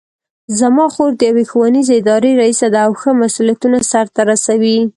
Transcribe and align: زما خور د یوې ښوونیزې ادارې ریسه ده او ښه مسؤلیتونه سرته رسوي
زما 0.59 0.85
خور 0.93 1.11
د 1.15 1.21
یوې 1.29 1.43
ښوونیزې 1.51 1.93
ادارې 2.01 2.31
ریسه 2.41 2.67
ده 2.73 2.79
او 2.85 2.91
ښه 3.01 3.11
مسؤلیتونه 3.23 3.77
سرته 3.91 4.21
رسوي 4.31 4.77